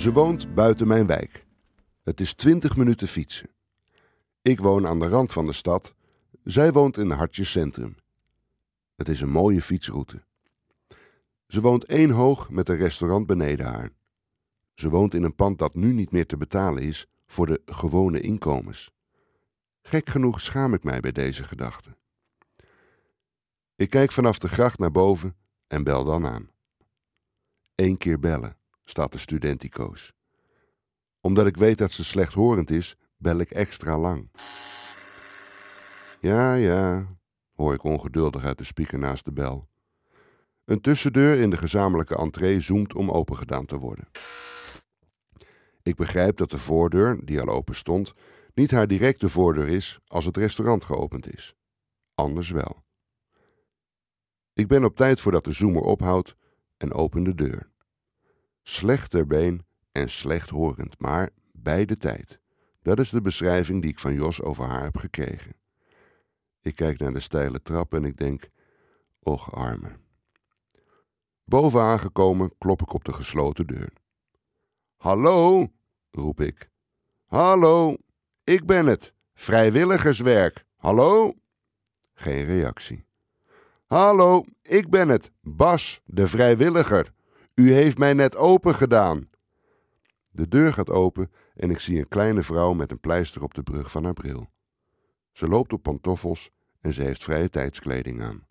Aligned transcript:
Ze 0.00 0.12
woont 0.12 0.54
buiten 0.54 0.86
mijn 0.86 1.06
wijk. 1.06 1.46
Het 2.02 2.20
is 2.20 2.34
20 2.34 2.76
minuten 2.76 3.08
fietsen. 3.08 3.50
Ik 4.42 4.60
woon 4.60 4.86
aan 4.86 4.98
de 4.98 5.08
rand 5.08 5.32
van 5.32 5.46
de 5.46 5.52
stad. 5.52 5.94
Zij 6.44 6.72
woont 6.72 6.96
in 6.96 7.10
Hartje 7.10 7.44
Centrum. 7.44 7.96
Het 8.96 9.08
is 9.08 9.20
een 9.20 9.30
mooie 9.30 9.62
fietsroute. 9.62 10.22
Ze 11.46 11.60
woont 11.60 11.84
één 11.84 12.10
hoog 12.10 12.50
met 12.50 12.68
een 12.68 12.76
restaurant 12.76 13.26
beneden 13.26 13.66
haar. 13.66 13.90
Ze 14.74 14.88
woont 14.88 15.14
in 15.14 15.22
een 15.22 15.34
pand 15.34 15.58
dat 15.58 15.74
nu 15.74 15.92
niet 15.92 16.10
meer 16.10 16.26
te 16.26 16.36
betalen 16.36 16.82
is 16.82 17.06
voor 17.26 17.46
de 17.46 17.62
gewone 17.66 18.20
inkomens. 18.20 18.92
Gek 19.82 20.08
genoeg 20.08 20.40
schaam 20.40 20.74
ik 20.74 20.84
mij 20.84 21.00
bij 21.00 21.12
deze 21.12 21.44
gedachte. 21.44 21.96
Ik 23.76 23.90
kijk 23.90 24.12
vanaf 24.12 24.38
de 24.38 24.48
gracht 24.48 24.78
naar 24.78 24.92
boven 24.92 25.36
en 25.66 25.84
bel 25.84 26.04
dan 26.04 26.26
aan. 26.26 26.50
Eén 27.74 27.96
keer 27.96 28.18
bellen, 28.18 28.56
staat 28.90 29.12
de 29.12 29.18
studentico's. 29.18 30.12
Omdat 31.20 31.46
ik 31.46 31.56
weet 31.56 31.78
dat 31.78 31.92
ze 31.92 32.04
slechthorend 32.04 32.70
is, 32.70 32.96
bel 33.16 33.38
ik 33.38 33.50
extra 33.50 33.98
lang. 33.98 34.30
Ja, 36.20 36.54
ja, 36.54 37.06
hoor 37.54 37.74
ik 37.74 37.82
ongeduldig 37.82 38.44
uit 38.44 38.58
de 38.58 38.64
speaker 38.64 38.98
naast 38.98 39.24
de 39.24 39.32
bel. 39.32 39.68
Een 40.64 40.80
tussendeur 40.80 41.38
in 41.38 41.50
de 41.50 41.56
gezamenlijke 41.56 42.16
entree 42.16 42.60
zoomt 42.60 42.94
om 42.94 43.10
opengedaan 43.10 43.66
te 43.66 43.78
worden. 43.78 44.08
Ik 45.82 45.96
begrijp 45.96 46.36
dat 46.36 46.50
de 46.50 46.58
voordeur, 46.58 47.24
die 47.24 47.40
al 47.40 47.48
open 47.48 47.74
stond, 47.74 48.14
niet 48.54 48.70
haar 48.70 48.86
directe 48.86 49.28
voordeur 49.28 49.68
is 49.68 49.98
als 50.06 50.24
het 50.24 50.36
restaurant 50.36 50.84
geopend 50.84 51.34
is. 51.34 51.54
Anders 52.14 52.50
wel. 52.50 52.82
Ik 54.52 54.66
ben 54.68 54.84
op 54.84 54.96
tijd 54.96 55.20
voordat 55.20 55.44
de 55.44 55.52
zoomer 55.52 55.82
ophoudt 55.82 56.36
en 56.76 56.92
open 56.92 57.22
de 57.22 57.34
deur. 57.34 57.69
Slecht 58.70 59.10
ter 59.10 59.26
been 59.26 59.66
en 59.92 60.10
slecht 60.10 60.50
horend, 60.50 60.98
maar 60.98 61.30
bij 61.52 61.84
de 61.84 61.96
tijd. 61.96 62.40
Dat 62.82 62.98
is 62.98 63.10
de 63.10 63.20
beschrijving 63.20 63.82
die 63.82 63.90
ik 63.90 63.98
van 63.98 64.14
Jos 64.14 64.42
over 64.42 64.64
haar 64.64 64.82
heb 64.82 64.96
gekregen. 64.96 65.52
Ik 66.60 66.74
kijk 66.74 66.98
naar 66.98 67.12
de 67.12 67.20
steile 67.20 67.62
trap 67.62 67.94
en 67.94 68.04
ik 68.04 68.16
denk: 68.16 68.48
Och, 69.18 69.54
arme. 69.54 69.98
Boven 71.44 71.80
aangekomen 71.80 72.52
klop 72.58 72.82
ik 72.82 72.92
op 72.92 73.04
de 73.04 73.12
gesloten 73.12 73.66
deur. 73.66 73.92
Hallo, 74.96 75.66
roep 76.10 76.40
ik. 76.40 76.70
Hallo, 77.26 77.96
ik 78.44 78.66
ben 78.66 78.86
het. 78.86 79.14
Vrijwilligerswerk. 79.34 80.64
Hallo? 80.76 81.34
Geen 82.14 82.44
reactie. 82.44 83.04
Hallo, 83.86 84.44
ik 84.62 84.90
ben 84.90 85.08
het. 85.08 85.30
Bas, 85.40 86.00
de 86.04 86.28
vrijwilliger. 86.28 87.12
U 87.60 87.72
heeft 87.72 87.98
mij 87.98 88.12
net 88.12 88.36
open 88.36 88.74
gedaan. 88.74 89.28
De 90.30 90.48
deur 90.48 90.72
gaat 90.72 90.90
open 90.90 91.32
en 91.54 91.70
ik 91.70 91.78
zie 91.78 91.98
een 91.98 92.08
kleine 92.08 92.42
vrouw 92.42 92.72
met 92.72 92.90
een 92.90 93.00
pleister 93.00 93.42
op 93.42 93.54
de 93.54 93.62
brug 93.62 93.90
van 93.90 94.04
haar 94.04 94.12
bril. 94.12 94.50
Ze 95.32 95.48
loopt 95.48 95.72
op 95.72 95.82
pantoffels 95.82 96.50
en 96.80 96.92
ze 96.92 97.02
heeft 97.02 97.24
vrije 97.24 97.48
tijdskleding 97.48 98.22
aan. 98.22 98.46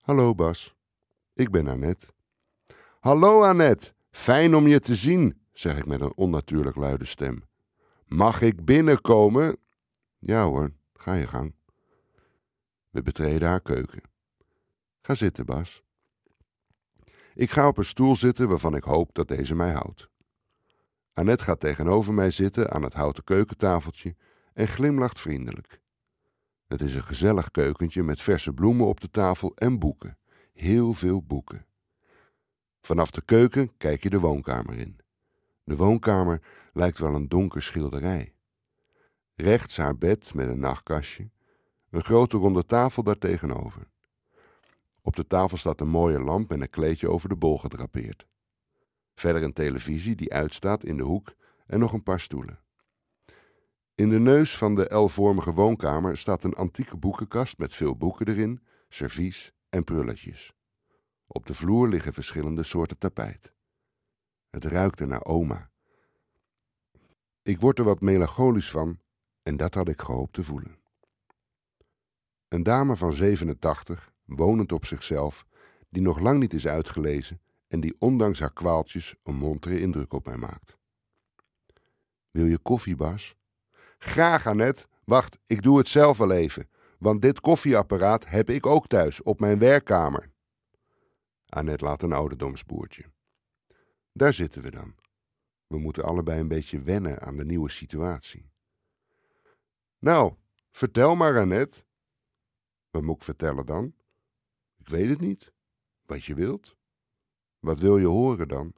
Hallo 0.00 0.34
Bas, 0.34 0.76
ik 1.32 1.50
ben 1.50 1.66
Annette. 1.66 2.06
Hallo 3.00 3.42
Annette, 3.42 3.92
fijn 4.10 4.54
om 4.54 4.66
je 4.66 4.80
te 4.80 4.94
zien, 4.94 5.40
zeg 5.52 5.78
ik 5.78 5.86
met 5.86 6.00
een 6.00 6.16
onnatuurlijk 6.16 6.76
luide 6.76 7.04
stem. 7.04 7.44
Mag 8.06 8.40
ik 8.40 8.64
binnenkomen? 8.64 9.56
Ja 10.18 10.44
hoor, 10.44 10.72
ga 10.94 11.14
je 11.14 11.26
gang. 11.26 11.54
We 12.90 13.02
betreden 13.02 13.48
haar 13.48 13.62
keuken. 13.62 14.02
Ga 15.00 15.14
zitten, 15.14 15.46
Bas. 15.46 15.84
Ik 17.36 17.50
ga 17.50 17.68
op 17.68 17.78
een 17.78 17.84
stoel 17.84 18.16
zitten 18.16 18.48
waarvan 18.48 18.74
ik 18.74 18.84
hoop 18.84 19.14
dat 19.14 19.28
deze 19.28 19.54
mij 19.54 19.72
houdt. 19.72 20.08
Annette 21.12 21.44
gaat 21.44 21.60
tegenover 21.60 22.14
mij 22.14 22.30
zitten 22.30 22.70
aan 22.70 22.82
het 22.82 22.94
houten 22.94 23.24
keukentafeltje 23.24 24.16
en 24.52 24.68
glimlacht 24.68 25.20
vriendelijk. 25.20 25.80
Het 26.66 26.80
is 26.80 26.94
een 26.94 27.02
gezellig 27.02 27.50
keukentje 27.50 28.02
met 28.02 28.22
verse 28.22 28.52
bloemen 28.52 28.86
op 28.86 29.00
de 29.00 29.10
tafel 29.10 29.52
en 29.54 29.78
boeken. 29.78 30.18
Heel 30.52 30.92
veel 30.92 31.22
boeken. 31.22 31.66
Vanaf 32.80 33.10
de 33.10 33.22
keuken 33.22 33.76
kijk 33.76 34.02
je 34.02 34.10
de 34.10 34.20
woonkamer 34.20 34.78
in. 34.78 34.98
De 35.64 35.76
woonkamer 35.76 36.42
lijkt 36.72 36.98
wel 36.98 37.14
een 37.14 37.28
donker 37.28 37.62
schilderij. 37.62 38.34
Rechts 39.34 39.76
haar 39.76 39.98
bed 39.98 40.34
met 40.34 40.48
een 40.48 40.60
nachtkastje, 40.60 41.30
een 41.90 42.04
grote 42.04 42.36
ronde 42.36 42.64
tafel 42.64 43.02
daartegenover. 43.02 43.88
Op 45.06 45.16
de 45.16 45.26
tafel 45.26 45.56
staat 45.56 45.80
een 45.80 45.88
mooie 45.88 46.20
lamp 46.20 46.52
en 46.52 46.60
een 46.60 46.70
kleedje 46.70 47.10
over 47.10 47.28
de 47.28 47.36
bol 47.36 47.58
gedrapeerd. 47.58 48.26
Verder 49.14 49.42
een 49.42 49.52
televisie 49.52 50.14
die 50.14 50.32
uitstaat 50.32 50.84
in 50.84 50.96
de 50.96 51.02
hoek 51.02 51.34
en 51.66 51.78
nog 51.78 51.92
een 51.92 52.02
paar 52.02 52.20
stoelen. 52.20 52.58
In 53.94 54.08
de 54.08 54.18
neus 54.18 54.56
van 54.56 54.74
de 54.74 54.94
L-vormige 54.94 55.52
woonkamer 55.52 56.16
staat 56.16 56.44
een 56.44 56.54
antieke 56.54 56.96
boekenkast 56.96 57.58
met 57.58 57.74
veel 57.74 57.96
boeken 57.96 58.28
erin, 58.28 58.60
servies 58.88 59.52
en 59.68 59.84
prulletjes. 59.84 60.52
Op 61.26 61.46
de 61.46 61.54
vloer 61.54 61.88
liggen 61.88 62.12
verschillende 62.12 62.62
soorten 62.62 62.98
tapijt. 62.98 63.52
Het 64.50 64.64
ruikt 64.64 65.06
naar 65.06 65.24
oma. 65.24 65.70
Ik 67.42 67.60
word 67.60 67.78
er 67.78 67.84
wat 67.84 68.00
melancholisch 68.00 68.70
van 68.70 69.00
en 69.42 69.56
dat 69.56 69.74
had 69.74 69.88
ik 69.88 70.00
gehoopt 70.00 70.32
te 70.32 70.42
voelen. 70.42 70.78
Een 72.48 72.62
dame 72.62 72.96
van 72.96 73.12
87, 73.12 74.14
wonend 74.26 74.72
op 74.72 74.84
zichzelf, 74.84 75.46
die 75.88 76.02
nog 76.02 76.18
lang 76.18 76.38
niet 76.38 76.52
is 76.52 76.66
uitgelezen 76.66 77.40
en 77.68 77.80
die 77.80 77.96
ondanks 77.98 78.40
haar 78.40 78.52
kwaaltjes 78.52 79.14
een 79.22 79.34
montere 79.34 79.80
indruk 79.80 80.12
op 80.12 80.26
mij 80.26 80.36
maakt. 80.36 80.76
Wil 82.30 82.46
je 82.46 82.58
koffie, 82.58 82.96
Bas? 82.96 83.36
Graag, 83.98 84.46
Annette. 84.46 84.86
Wacht, 85.04 85.38
ik 85.46 85.62
doe 85.62 85.78
het 85.78 85.88
zelf 85.88 86.18
wel 86.18 86.32
even, 86.32 86.68
want 86.98 87.22
dit 87.22 87.40
koffieapparaat 87.40 88.28
heb 88.28 88.50
ik 88.50 88.66
ook 88.66 88.86
thuis 88.86 89.22
op 89.22 89.40
mijn 89.40 89.58
werkkamer. 89.58 90.30
Annette 91.46 91.84
laat 91.84 92.02
een 92.02 92.12
ouderdomsboertje. 92.12 93.04
Daar 94.12 94.32
zitten 94.32 94.62
we 94.62 94.70
dan. 94.70 94.94
We 95.66 95.78
moeten 95.78 96.04
allebei 96.04 96.40
een 96.40 96.48
beetje 96.48 96.80
wennen 96.80 97.20
aan 97.20 97.36
de 97.36 97.44
nieuwe 97.44 97.70
situatie. 97.70 98.50
Nou, 99.98 100.34
vertel 100.70 101.14
maar, 101.14 101.38
Annette. 101.38 101.84
Wat 102.90 103.02
moet 103.02 103.16
ik 103.16 103.22
vertellen 103.22 103.66
dan? 103.66 103.94
Ik 104.86 104.92
weet 104.92 105.08
het 105.08 105.20
niet. 105.20 105.52
Wat 106.02 106.24
je 106.24 106.34
wilt. 106.34 106.76
Wat 107.58 107.78
wil 107.78 107.98
je 107.98 108.06
horen 108.06 108.48
dan? 108.48 108.74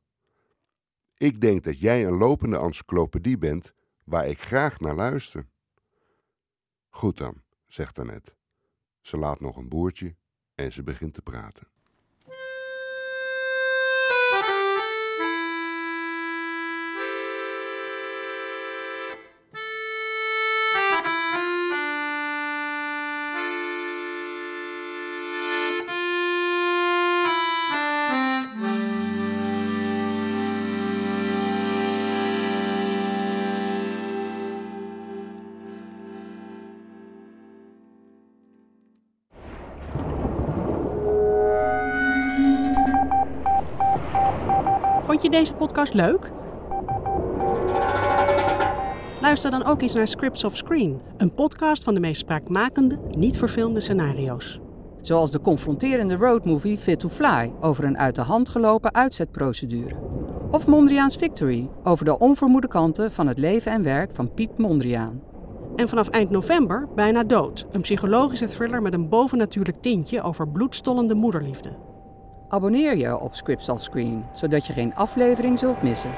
Ik 1.16 1.40
denk 1.40 1.64
dat 1.64 1.80
jij 1.80 2.06
een 2.06 2.16
lopende 2.16 2.58
encyclopedie 2.58 3.38
bent 3.38 3.72
waar 4.04 4.28
ik 4.28 4.40
graag 4.42 4.80
naar 4.80 4.94
luister. 4.94 5.48
Goed 6.88 7.16
dan, 7.16 7.42
zegt 7.66 7.98
Annette. 7.98 8.36
Ze 9.00 9.16
laat 9.16 9.40
nog 9.40 9.56
een 9.56 9.68
boertje 9.68 10.16
en 10.54 10.72
ze 10.72 10.82
begint 10.82 11.14
te 11.14 11.22
praten. 11.22 11.68
Vond 45.08 45.22
je 45.22 45.30
deze 45.30 45.54
podcast 45.54 45.94
leuk? 45.94 46.30
Luister 49.20 49.50
dan 49.50 49.64
ook 49.64 49.82
eens 49.82 49.94
naar 49.94 50.08
Scripts 50.08 50.44
of 50.44 50.56
Screen, 50.56 51.00
een 51.16 51.34
podcast 51.34 51.84
van 51.84 51.94
de 51.94 52.00
meest 52.00 52.20
spraakmakende, 52.20 52.98
niet 53.16 53.38
verfilmde 53.38 53.80
scenario's. 53.80 54.60
Zoals 55.00 55.30
de 55.30 55.40
confronterende 55.40 56.16
roadmovie 56.16 56.78
Fit 56.78 56.98
to 56.98 57.08
Fly 57.08 57.52
over 57.60 57.84
een 57.84 57.98
uit 57.98 58.14
de 58.14 58.20
hand 58.20 58.48
gelopen 58.48 58.94
uitzetprocedure. 58.94 59.96
Of 60.50 60.66
Mondriaans 60.66 61.16
Victory 61.16 61.68
over 61.84 62.04
de 62.04 62.18
onvermoede 62.18 62.68
kanten 62.68 63.12
van 63.12 63.26
het 63.26 63.38
leven 63.38 63.72
en 63.72 63.82
werk 63.82 64.14
van 64.14 64.34
Piet 64.34 64.58
Mondriaan. 64.58 65.22
En 65.76 65.88
vanaf 65.88 66.08
eind 66.08 66.30
november 66.30 66.88
Bijna 66.94 67.24
Dood, 67.24 67.66
een 67.70 67.80
psychologische 67.80 68.46
thriller 68.46 68.82
met 68.82 68.94
een 68.94 69.08
bovennatuurlijk 69.08 69.82
tintje 69.82 70.22
over 70.22 70.48
bloedstollende 70.48 71.14
moederliefde. 71.14 71.87
Abonneer 72.50 72.96
je 72.96 73.20
op 73.20 73.34
Scripts 73.34 73.68
Off 73.68 73.82
Screen, 73.82 74.24
zodat 74.32 74.66
je 74.66 74.72
geen 74.72 74.94
aflevering 74.94 75.58
zult 75.58 75.82
missen. 75.82 76.10